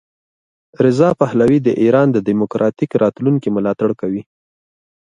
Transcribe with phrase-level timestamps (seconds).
[0.85, 4.21] رضا پهلوي د ایران د دیموکراتیک راتلونکي ملاتړ کوي.